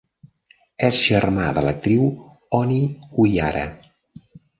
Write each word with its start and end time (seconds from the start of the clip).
És 0.85 1.01
germà 1.09 1.49
de 1.57 1.63
l'actriu 1.65 2.07
Ony 2.61 2.73
Uhiara. 3.25 3.63